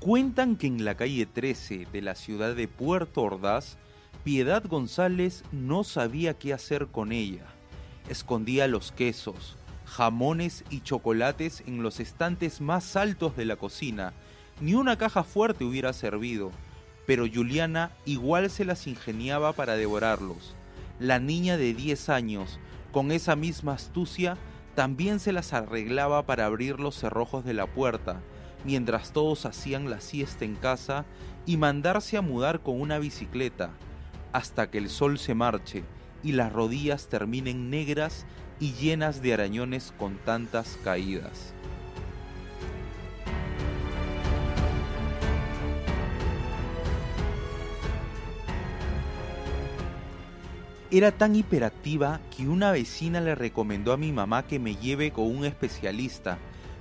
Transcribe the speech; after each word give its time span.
Cuentan 0.00 0.54
que 0.54 0.68
en 0.68 0.84
la 0.84 0.94
calle 0.94 1.26
13 1.26 1.88
de 1.92 2.02
la 2.02 2.14
ciudad 2.14 2.54
de 2.54 2.68
Puerto 2.68 3.22
Ordaz, 3.22 3.78
Piedad 4.22 4.62
González 4.64 5.42
no 5.50 5.82
sabía 5.82 6.38
qué 6.38 6.52
hacer 6.52 6.86
con 6.86 7.10
ella. 7.10 7.46
Escondía 8.08 8.68
los 8.68 8.92
quesos, 8.92 9.56
jamones 9.86 10.62
y 10.70 10.82
chocolates 10.82 11.64
en 11.66 11.82
los 11.82 11.98
estantes 11.98 12.60
más 12.60 12.94
altos 12.94 13.36
de 13.36 13.44
la 13.44 13.56
cocina. 13.56 14.12
Ni 14.60 14.74
una 14.74 14.96
caja 14.98 15.24
fuerte 15.24 15.64
hubiera 15.64 15.92
servido, 15.92 16.52
pero 17.04 17.26
Juliana 17.26 17.90
igual 18.04 18.50
se 18.50 18.64
las 18.64 18.86
ingeniaba 18.86 19.52
para 19.52 19.74
devorarlos. 19.74 20.54
La 21.00 21.18
niña 21.18 21.56
de 21.56 21.74
10 21.74 22.08
años, 22.08 22.60
con 22.92 23.10
esa 23.10 23.34
misma 23.34 23.72
astucia, 23.72 24.36
también 24.76 25.18
se 25.18 25.32
las 25.32 25.52
arreglaba 25.52 26.24
para 26.24 26.46
abrir 26.46 26.78
los 26.78 26.94
cerrojos 26.94 27.44
de 27.44 27.54
la 27.54 27.66
puerta, 27.66 28.20
mientras 28.64 29.12
todos 29.12 29.46
hacían 29.46 29.90
la 29.90 30.00
siesta 30.00 30.44
en 30.44 30.54
casa 30.54 31.04
y 31.46 31.56
mandarse 31.56 32.16
a 32.16 32.22
mudar 32.22 32.60
con 32.60 32.80
una 32.80 32.98
bicicleta, 32.98 33.70
hasta 34.32 34.70
que 34.70 34.78
el 34.78 34.90
sol 34.90 35.18
se 35.18 35.34
marche 35.34 35.84
y 36.22 36.32
las 36.32 36.52
rodillas 36.52 37.08
terminen 37.08 37.70
negras 37.70 38.26
y 38.60 38.72
llenas 38.72 39.22
de 39.22 39.34
arañones 39.34 39.92
con 39.98 40.16
tantas 40.18 40.78
caídas. 40.84 41.54
Era 50.90 51.12
tan 51.12 51.36
hiperactiva 51.36 52.18
que 52.34 52.48
una 52.48 52.72
vecina 52.72 53.20
le 53.20 53.34
recomendó 53.34 53.92
a 53.92 53.98
mi 53.98 54.10
mamá 54.10 54.46
que 54.46 54.58
me 54.58 54.74
lleve 54.74 55.10
con 55.10 55.26
un 55.26 55.44
especialista, 55.44 56.38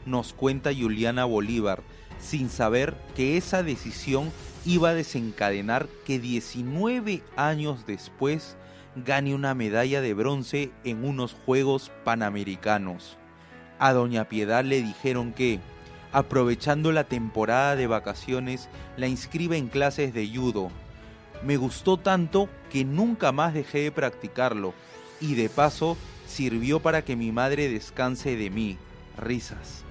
nos 0.08 0.33
cuenta 0.33 0.72
Juliana 0.73 1.25
Bolívar, 1.25 1.83
sin 2.19 2.50
saber 2.50 2.95
que 3.16 3.38
esa 3.38 3.61
decisión 3.61 4.31
iba 4.66 4.89
a 4.89 4.94
desencadenar 4.94 5.88
que 6.05 6.19
19 6.19 7.23
años 7.36 7.86
después 7.86 8.58
gane 8.95 9.36
una 9.36 9.53
medalla 9.53 10.02
de 10.02 10.14
bronce 10.14 10.72
en 10.83 11.05
unos 11.05 11.33
Juegos 11.33 11.91
Panamericanos. 12.03 13.17
A 13.80 13.94
Doña 13.94 14.27
Piedad 14.27 14.64
le 14.64 14.81
dijeron 14.81 15.33
que, 15.33 15.59
aprovechando 16.11 16.92
la 16.92 17.03
temporada 17.03 17.75
de 17.75 17.88
vacaciones, 17.88 18.69
la 18.95 19.08
inscribe 19.08 19.58
en 19.58 19.67
clases 19.67 20.14
de 20.14 20.27
judo. 20.27 20.71
Me 21.44 21.58
gustó 21.58 21.97
tanto 21.97 22.49
que 22.71 22.83
nunca 22.83 23.31
más 23.31 23.53
dejé 23.53 23.81
de 23.81 23.92
practicarlo 23.92 24.73
y 25.21 25.36
de 25.36 25.49
paso 25.49 25.95
sirvió 26.25 26.80
para 26.80 27.03
que 27.03 27.16
mi 27.16 27.31
madre 27.31 27.69
descanse 27.69 28.36
de 28.36 28.49
mí. 28.49 28.77
Risas. 29.17 29.86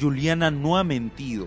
Juliana 0.00 0.50
no 0.50 0.76
ha 0.76 0.84
mentido. 0.84 1.46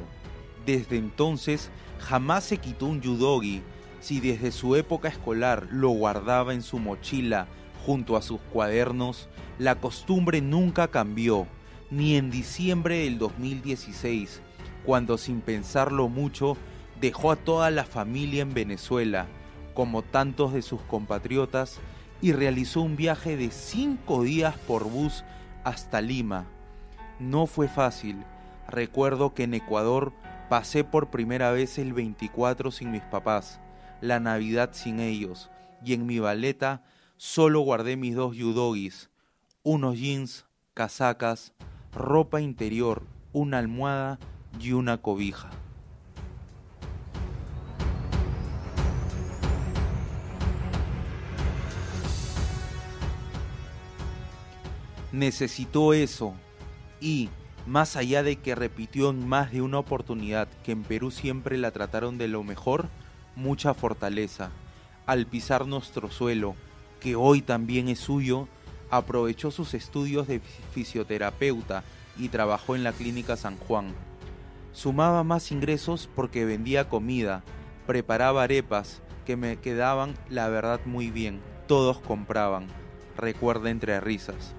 Desde 0.66 0.98
entonces 0.98 1.70
jamás 2.00 2.44
se 2.44 2.58
quitó 2.58 2.86
un 2.86 3.02
yudogi. 3.02 3.62
Si 4.00 4.20
desde 4.20 4.52
su 4.52 4.76
época 4.76 5.10
escolar 5.10 5.68
lo 5.72 5.90
guardaba 5.90 6.54
en 6.54 6.62
su 6.62 6.80
mochila 6.80 7.48
junto 7.86 8.16
a 8.16 8.22
sus 8.22 8.40
cuadernos, 8.54 9.30
la 9.60 9.76
costumbre 9.76 10.42
nunca 10.42 10.90
cambió, 10.90 11.48
ni 11.90 12.16
en 12.16 12.30
diciembre 12.30 13.00
del 13.00 13.18
2016, 13.18 14.42
cuando 14.86 15.18
sin 15.18 15.42
pensarlo 15.42 16.10
mucho 16.10 16.58
dejó 17.02 17.32
a 17.32 17.36
toda 17.36 17.72
la 17.72 17.86
familia 17.86 18.42
en 18.42 18.54
Venezuela, 18.54 19.28
como 19.74 20.02
tantos 20.02 20.54
de 20.54 20.62
sus 20.62 20.82
compatriotas, 20.82 21.80
y 22.22 22.34
realizó 22.34 22.82
un 22.82 22.96
viaje 22.96 23.38
de 23.38 23.52
cinco 23.52 24.24
días 24.24 24.56
por 24.68 24.84
bus 24.84 25.24
hasta 25.64 26.02
Lima. 26.02 26.46
No 27.20 27.46
fue 27.46 27.68
fácil, 27.68 28.18
Recuerdo 28.70 29.34
que 29.34 29.44
en 29.44 29.54
Ecuador 29.54 30.14
pasé 30.50 30.84
por 30.84 31.10
primera 31.10 31.52
vez 31.52 31.78
el 31.78 31.94
24 31.94 32.72
sin 32.72 32.92
mis 32.92 33.02
papás, 33.02 33.62
la 34.02 34.20
Navidad 34.20 34.72
sin 34.74 35.00
ellos, 35.00 35.50
y 35.84 35.94
en 35.94 36.06
mi 36.06 36.20
baleta 36.20 36.84
solo 37.16 37.62
guardé 37.62 37.96
mis 37.96 38.16
dos 38.16 38.36
yudogis, 38.36 39.10
unos 39.64 39.98
jeans, 39.98 40.46
casacas, 40.74 41.54
ropa 41.94 42.42
interior, 42.42 43.04
una 43.32 43.60
almohada 43.60 44.20
y 44.60 44.74
una 44.74 45.02
cobija. 45.02 45.50
Necesitó 55.14 55.94
eso 55.94 56.34
y 57.00 57.30
más 57.68 57.98
allá 57.98 58.24
de 58.24 58.38
que 58.38 58.56
repitió 58.56 59.10
en 59.10 59.28
más 59.28 59.52
de 59.52 59.62
una 59.62 59.80
oportunidad 59.80 60.48
que 60.64 60.72
en 60.72 60.84
Perú 60.84 61.12
siempre 61.12 61.58
la 61.58 61.72
trataron 61.72 62.18
de 62.18 62.30
lo 62.30 62.44
mejor, 62.44 62.88
mucha 63.36 63.74
fortaleza. 63.74 64.52
Al 65.06 65.26
pisar 65.26 65.68
nuestro 65.68 66.10
suelo, 66.10 66.56
que 67.02 67.18
hoy 67.18 67.42
también 67.42 67.90
es 67.90 68.00
suyo, 68.00 68.48
aprovechó 68.90 69.52
sus 69.52 69.74
estudios 69.74 70.28
de 70.28 70.40
fisioterapeuta 70.72 71.84
y 72.18 72.30
trabajó 72.30 72.76
en 72.76 72.84
la 72.84 72.94
clínica 72.94 73.36
San 73.36 73.58
Juan. 73.58 73.94
Sumaba 74.72 75.26
más 75.26 75.52
ingresos 75.52 76.10
porque 76.16 76.46
vendía 76.46 76.88
comida, 76.88 77.44
preparaba 77.86 78.44
arepas 78.44 79.02
que 79.26 79.36
me 79.36 79.58
quedaban 79.58 80.14
la 80.30 80.48
verdad 80.48 80.80
muy 80.86 81.12
bien, 81.12 81.42
todos 81.68 82.00
compraban, 82.00 82.68
recuerda 83.18 83.70
entre 83.70 84.00
risas. 84.00 84.56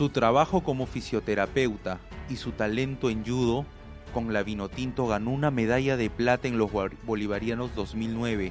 Su 0.00 0.08
trabajo 0.08 0.62
como 0.62 0.86
fisioterapeuta 0.86 2.00
y 2.30 2.36
su 2.36 2.52
talento 2.52 3.10
en 3.10 3.22
judo 3.22 3.66
con 4.14 4.32
la 4.32 4.42
Vinotinto 4.42 5.06
ganó 5.06 5.30
una 5.30 5.50
medalla 5.50 5.98
de 5.98 6.08
plata 6.08 6.48
en 6.48 6.56
los 6.56 6.70
Bolivarianos 7.02 7.74
2009 7.74 8.50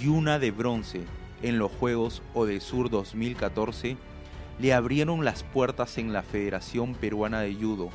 y 0.00 0.06
una 0.06 0.38
de 0.38 0.50
bronce 0.50 1.02
en 1.42 1.58
los 1.58 1.70
Juegos 1.70 2.22
Odesur 2.32 2.88
2014, 2.88 3.98
le 4.58 4.72
abrieron 4.72 5.22
las 5.22 5.42
puertas 5.42 5.98
en 5.98 6.14
la 6.14 6.22
Federación 6.22 6.94
Peruana 6.94 7.42
de 7.42 7.54
Judo. 7.56 7.90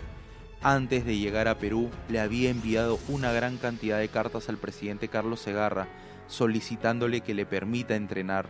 Antes 0.61 1.05
de 1.05 1.17
llegar 1.17 1.47
a 1.47 1.57
Perú, 1.57 1.89
le 2.07 2.19
había 2.19 2.51
enviado 2.51 2.99
una 3.07 3.31
gran 3.31 3.57
cantidad 3.57 3.97
de 3.97 4.09
cartas 4.09 4.47
al 4.47 4.57
presidente 4.57 5.07
Carlos 5.07 5.39
Segarra 5.39 5.87
solicitándole 6.27 7.21
que 7.21 7.33
le 7.33 7.47
permita 7.47 7.95
entrenar. 7.95 8.45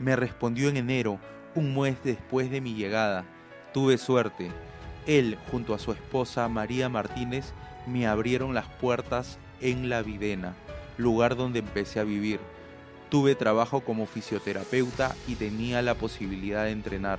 Me 0.00 0.16
respondió 0.16 0.70
en 0.70 0.78
enero, 0.78 1.18
un 1.54 1.78
mes 1.78 1.98
después 2.02 2.50
de 2.50 2.62
mi 2.62 2.72
llegada, 2.72 3.26
Tuve 3.72 3.98
suerte. 3.98 4.50
Él, 5.06 5.38
junto 5.50 5.74
a 5.74 5.78
su 5.78 5.92
esposa 5.92 6.48
María 6.48 6.88
Martínez, 6.88 7.52
me 7.86 8.06
abrieron 8.06 8.54
las 8.54 8.66
puertas 8.66 9.38
en 9.60 9.88
La 9.88 10.02
Videna, 10.02 10.54
lugar 10.96 11.36
donde 11.36 11.58
empecé 11.58 12.00
a 12.00 12.04
vivir. 12.04 12.40
Tuve 13.10 13.34
trabajo 13.34 13.80
como 13.80 14.06
fisioterapeuta 14.06 15.14
y 15.26 15.34
tenía 15.34 15.82
la 15.82 15.94
posibilidad 15.94 16.64
de 16.64 16.72
entrenar. 16.72 17.18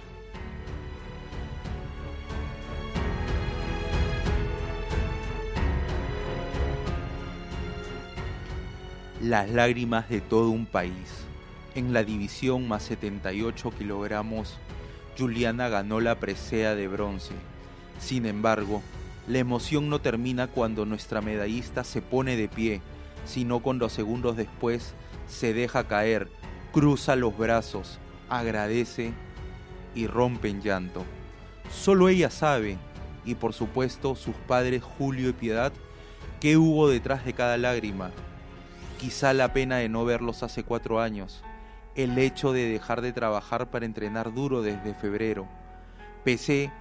Las 9.22 9.50
lágrimas 9.50 10.10
de 10.10 10.22
todo 10.22 10.50
un 10.50 10.66
país. 10.66 11.25
En 11.75 11.94
la 11.94 12.04
división 12.04 12.68
más 12.68 12.84
78 12.84 13.72
kilogramos 13.78 14.57
Juliana 15.19 15.68
ganó 15.68 16.00
la 16.00 16.16
presea 16.19 16.75
de 16.75 16.88
bronce. 16.88 17.33
Sin 18.00 18.25
embargo, 18.25 18.81
la 19.27 19.39
emoción 19.39 19.89
no 19.89 20.00
termina 20.00 20.48
cuando 20.48 20.86
nuestra 20.86 21.19
medallista 21.19 21.83
se 21.83 22.01
pone 22.01 22.38
de 22.38 22.48
pie, 22.48 22.81
sino 23.25 23.60
cuando 23.60 23.89
segundos 23.89 24.38
después 24.38 24.94
se 25.27 25.54
deja 25.54 25.83
caer, 25.83 26.30
cruza 26.71 27.18
los 27.18 27.38
brazos, 27.38 28.00
agradece 28.30 29.12
y 29.94 30.07
rompe 30.07 30.50
en 30.50 30.62
llanto. 30.62 31.04
Solo 31.69 32.07
ella 32.07 32.30
sabe, 32.30 32.77
y 33.25 33.36
por 33.36 33.54
supuesto 33.54 34.16
sus 34.16 34.36
padres 34.48 34.81
Julio 34.81 35.30
y 35.30 35.33
Piedad, 35.33 35.74
qué 36.39 36.56
hubo 36.56 36.88
detrás 36.88 37.25
de 37.25 37.33
cada 37.33 37.57
lágrima. 37.57 38.12
Quizá 38.98 39.33
la 39.33 39.51
pena 39.51 39.77
de 39.77 39.89
no 39.89 40.06
verlos 40.06 40.44
hace 40.44 40.63
cuatro 40.63 41.01
años, 41.01 41.44
el 42.04 42.18
hecho 42.18 42.54
de 42.54 42.66
dejar 42.69 43.01
de 43.01 43.12
trabajar 43.12 43.69
para 43.69 43.86
entrenar 43.86 44.34
duro 44.34 44.62
desde 44.62 44.94
febrero, 44.94 45.50
pese, 46.24 46.72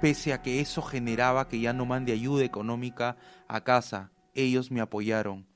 pese 0.00 0.32
a 0.32 0.40
que 0.40 0.60
eso 0.60 0.82
generaba 0.82 1.48
que 1.48 1.58
ya 1.58 1.72
no 1.72 1.84
mande 1.84 2.12
ayuda 2.12 2.44
económica 2.44 3.16
a 3.48 3.62
casa, 3.62 4.12
ellos 4.34 4.70
me 4.70 4.80
apoyaron. 4.80 5.46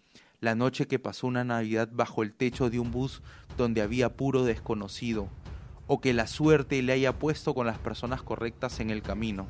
La 0.41 0.57
noche 0.57 0.89
que 0.89 0.99
pasó 0.99 1.29
una 1.29 1.45
Navidad 1.45 1.89
bajo 1.93 2.25
el 2.25 2.33
techo 2.33 2.69
de 2.69 2.81
un 2.81 2.91
bus 2.91 3.23
donde 3.57 3.81
había 3.81 4.17
puro 4.17 4.43
desconocido, 4.43 5.29
o 5.87 6.01
que 6.01 6.13
la 6.13 6.27
suerte 6.27 6.83
le 6.83 6.93
haya 6.93 7.17
puesto 7.17 7.55
con 7.55 7.69
las 7.69 7.79
personas 7.79 8.23
correctas 8.23 8.81
en 8.81 8.91
el 8.91 9.03
camino. 9.03 9.47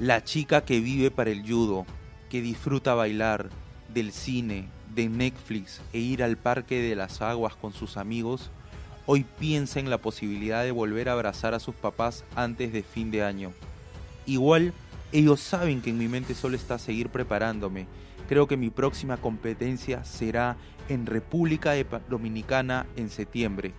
La 0.00 0.24
chica 0.24 0.62
que 0.62 0.80
vive 0.80 1.10
para 1.10 1.28
el 1.28 1.42
judo, 1.46 1.84
que 2.30 2.40
disfruta 2.40 2.94
bailar, 2.94 3.50
del 3.92 4.12
cine, 4.12 4.70
de 4.94 5.10
Netflix 5.10 5.82
e 5.92 5.98
ir 5.98 6.22
al 6.22 6.38
parque 6.38 6.80
de 6.80 6.96
las 6.96 7.20
aguas 7.20 7.54
con 7.54 7.74
sus 7.74 7.98
amigos, 7.98 8.50
hoy 9.04 9.26
piensa 9.38 9.78
en 9.78 9.90
la 9.90 9.98
posibilidad 9.98 10.64
de 10.64 10.70
volver 10.70 11.10
a 11.10 11.12
abrazar 11.12 11.52
a 11.52 11.60
sus 11.60 11.74
papás 11.74 12.24
antes 12.34 12.72
de 12.72 12.82
fin 12.82 13.10
de 13.10 13.22
año. 13.22 13.52
Igual, 14.24 14.72
ellos 15.12 15.40
saben 15.40 15.82
que 15.82 15.90
en 15.90 15.98
mi 15.98 16.08
mente 16.08 16.34
solo 16.34 16.56
está 16.56 16.78
seguir 16.78 17.10
preparándome. 17.10 17.86
Creo 18.26 18.46
que 18.46 18.56
mi 18.56 18.70
próxima 18.70 19.18
competencia 19.18 20.02
será 20.04 20.56
en 20.88 21.04
República 21.04 21.74
Dominicana 22.08 22.86
en 22.96 23.10
septiembre. 23.10 23.74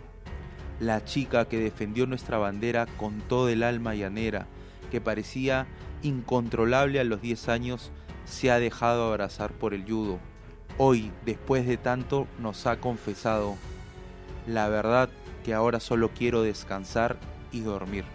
La 0.79 1.03
chica 1.03 1.45
que 1.45 1.57
defendió 1.57 2.05
nuestra 2.05 2.37
bandera 2.37 2.85
con 2.85 3.21
todo 3.21 3.49
el 3.49 3.63
alma 3.63 3.95
llanera, 3.95 4.45
que 4.91 5.01
parecía 5.01 5.65
incontrolable 6.03 6.99
a 6.99 7.03
los 7.03 7.21
10 7.21 7.49
años, 7.49 7.91
se 8.25 8.51
ha 8.51 8.59
dejado 8.59 9.07
abrazar 9.07 9.51
por 9.51 9.73
el 9.73 9.83
judo. 9.83 10.19
Hoy, 10.77 11.11
después 11.25 11.67
de 11.67 11.77
tanto, 11.77 12.27
nos 12.39 12.65
ha 12.65 12.79
confesado, 12.79 13.55
la 14.47 14.69
verdad 14.69 15.09
que 15.43 15.53
ahora 15.53 15.79
solo 15.79 16.09
quiero 16.09 16.41
descansar 16.41 17.17
y 17.51 17.61
dormir. 17.61 18.05